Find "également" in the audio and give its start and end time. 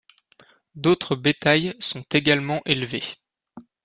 2.11-2.63